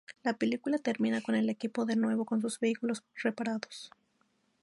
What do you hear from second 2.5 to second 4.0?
vehículos reparados.